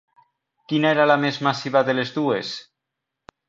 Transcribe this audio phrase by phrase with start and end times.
[0.71, 2.59] Quina era la més massiva de les dues?